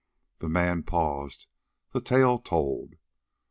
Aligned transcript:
The 0.39 0.49
man 0.49 0.81
paused, 0.81 1.45
the 1.91 2.01
tale 2.01 2.39
told. 2.39 2.95